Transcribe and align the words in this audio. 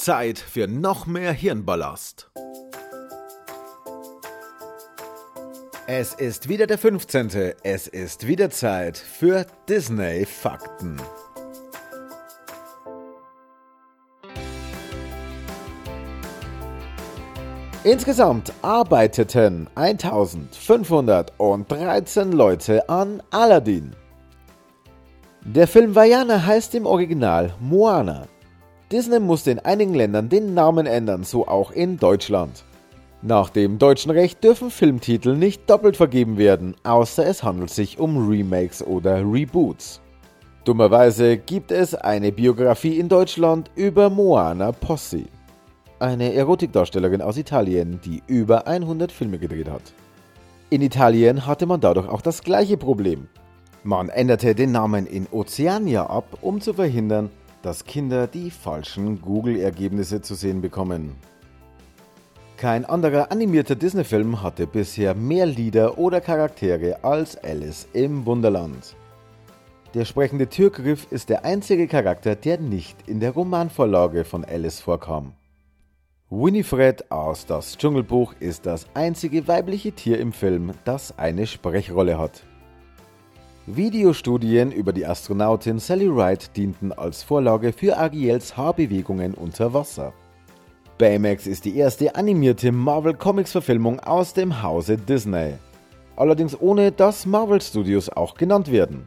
Zeit 0.00 0.38
für 0.38 0.66
noch 0.66 1.06
mehr 1.06 1.32
Hirnballast. 1.32 2.30
Es 5.86 6.14
ist 6.14 6.48
wieder 6.48 6.66
der 6.66 6.78
15. 6.78 7.52
Es 7.62 7.86
ist 7.86 8.26
wieder 8.26 8.48
Zeit 8.48 8.96
für 8.96 9.44
Disney 9.68 10.24
Fakten. 10.24 10.96
Insgesamt 17.84 18.54
arbeiteten 18.62 19.68
1513 19.74 22.32
Leute 22.32 22.88
an 22.88 23.22
Aladdin. 23.30 23.94
Der 25.44 25.68
Film 25.68 25.94
Vaiana 25.94 26.46
heißt 26.46 26.74
im 26.74 26.86
Original 26.86 27.52
Moana. 27.60 28.26
Disney 28.92 29.20
musste 29.20 29.52
in 29.52 29.60
einigen 29.60 29.94
Ländern 29.94 30.28
den 30.28 30.52
Namen 30.52 30.86
ändern, 30.86 31.22
so 31.22 31.46
auch 31.46 31.70
in 31.70 31.96
Deutschland. 31.96 32.64
Nach 33.22 33.48
dem 33.48 33.78
deutschen 33.78 34.10
Recht 34.10 34.42
dürfen 34.42 34.68
Filmtitel 34.70 35.36
nicht 35.36 35.70
doppelt 35.70 35.96
vergeben 35.96 36.38
werden, 36.38 36.74
außer 36.82 37.24
es 37.24 37.44
handelt 37.44 37.70
sich 37.70 38.00
um 38.00 38.28
Remakes 38.28 38.84
oder 38.84 39.18
Reboots. 39.18 40.00
Dummerweise 40.64 41.36
gibt 41.36 41.70
es 41.70 41.94
eine 41.94 42.32
Biografie 42.32 42.98
in 42.98 43.08
Deutschland 43.08 43.70
über 43.76 44.10
Moana 44.10 44.72
Possi, 44.72 45.26
eine 46.00 46.34
Erotikdarstellerin 46.34 47.22
aus 47.22 47.36
Italien, 47.36 48.00
die 48.04 48.24
über 48.26 48.66
100 48.66 49.12
Filme 49.12 49.38
gedreht 49.38 49.70
hat. 49.70 49.92
In 50.68 50.82
Italien 50.82 51.46
hatte 51.46 51.66
man 51.66 51.80
dadurch 51.80 52.08
auch 52.08 52.22
das 52.22 52.42
gleiche 52.42 52.76
Problem. 52.76 53.28
Man 53.84 54.08
änderte 54.08 54.54
den 54.54 54.72
Namen 54.72 55.06
in 55.06 55.28
Oceania 55.30 56.06
ab, 56.06 56.38
um 56.40 56.60
zu 56.60 56.74
verhindern, 56.74 57.30
dass 57.62 57.84
Kinder 57.84 58.26
die 58.26 58.50
falschen 58.50 59.20
Google-Ergebnisse 59.20 60.20
zu 60.22 60.34
sehen 60.34 60.60
bekommen. 60.60 61.16
Kein 62.56 62.84
anderer 62.84 63.32
animierter 63.32 63.74
Disney-Film 63.74 64.42
hatte 64.42 64.66
bisher 64.66 65.14
mehr 65.14 65.46
Lieder 65.46 65.96
oder 65.96 66.20
Charaktere 66.20 67.02
als 67.02 67.36
Alice 67.38 67.88
im 67.94 68.26
Wunderland. 68.26 68.94
Der 69.94 70.04
sprechende 70.04 70.46
Türgriff 70.46 71.06
ist 71.10 71.30
der 71.30 71.44
einzige 71.44 71.88
Charakter, 71.88 72.36
der 72.36 72.60
nicht 72.60 73.08
in 73.08 73.18
der 73.18 73.32
Romanvorlage 73.32 74.24
von 74.24 74.44
Alice 74.44 74.80
vorkam. 74.80 75.32
Winifred 76.28 77.10
aus 77.10 77.44
Das 77.44 77.76
Dschungelbuch 77.76 78.34
ist 78.38 78.64
das 78.64 78.86
einzige 78.94 79.48
weibliche 79.48 79.90
Tier 79.90 80.20
im 80.20 80.32
Film, 80.32 80.72
das 80.84 81.18
eine 81.18 81.44
Sprechrolle 81.46 82.18
hat. 82.18 82.44
Videostudien 83.66 84.72
über 84.72 84.92
die 84.92 85.04
Astronautin 85.04 85.78
Sally 85.78 86.06
Ride 86.06 86.46
dienten 86.56 86.92
als 86.92 87.22
Vorlage 87.22 87.72
für 87.74 87.98
Ariels 87.98 88.56
Haarbewegungen 88.56 89.34
unter 89.34 89.74
Wasser. 89.74 90.14
Baymax 90.96 91.46
ist 91.46 91.66
die 91.66 91.76
erste 91.76 92.14
animierte 92.14 92.72
Marvel 92.72 93.14
Comics 93.14 93.52
Verfilmung 93.52 94.00
aus 94.00 94.32
dem 94.32 94.62
Hause 94.62 94.96
Disney. 94.96 95.54
Allerdings 96.16 96.58
ohne 96.58 96.90
dass 96.90 97.26
Marvel 97.26 97.60
Studios 97.60 98.08
auch 98.08 98.34
genannt 98.34 98.72
werden. 98.72 99.06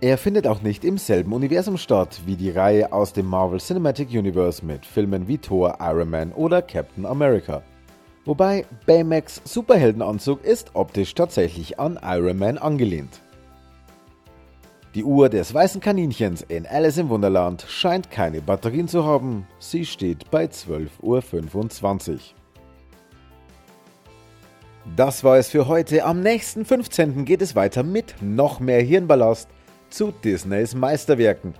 Er 0.00 0.18
findet 0.18 0.46
auch 0.46 0.62
nicht 0.62 0.84
im 0.84 0.96
selben 0.96 1.32
Universum 1.32 1.78
statt 1.78 2.20
wie 2.26 2.36
die 2.36 2.50
Reihe 2.50 2.92
aus 2.92 3.12
dem 3.12 3.26
Marvel 3.26 3.58
Cinematic 3.58 4.10
Universe 4.10 4.64
mit 4.64 4.86
Filmen 4.86 5.26
wie 5.26 5.38
Thor, 5.38 5.78
Iron 5.80 6.10
Man 6.10 6.32
oder 6.32 6.62
Captain 6.62 7.04
America. 7.04 7.62
Wobei 8.24 8.64
Baymax 8.86 9.42
Superheldenanzug 9.44 10.44
ist 10.44 10.70
optisch 10.74 11.14
tatsächlich 11.14 11.80
an 11.80 11.98
Iron 12.04 12.38
Man 12.38 12.56
angelehnt. 12.56 13.20
Die 14.94 15.04
Uhr 15.04 15.28
des 15.28 15.52
weißen 15.52 15.82
Kaninchens 15.82 16.40
in 16.48 16.66
Alice 16.66 16.96
im 16.96 17.10
Wunderland 17.10 17.64
scheint 17.68 18.10
keine 18.10 18.40
Batterien 18.40 18.88
zu 18.88 19.04
haben. 19.04 19.46
Sie 19.58 19.84
steht 19.84 20.30
bei 20.30 20.46
12.25 20.46 22.12
Uhr. 22.12 22.18
Das 24.96 25.22
war 25.22 25.36
es 25.36 25.50
für 25.50 25.68
heute. 25.68 26.04
Am 26.04 26.22
nächsten 26.22 26.64
15. 26.64 27.26
geht 27.26 27.42
es 27.42 27.54
weiter 27.54 27.82
mit 27.82 28.14
noch 28.22 28.60
mehr 28.60 28.80
Hirnballast 28.80 29.50
zu 29.90 30.10
Disneys 30.10 30.74
Meisterwerken. 30.74 31.52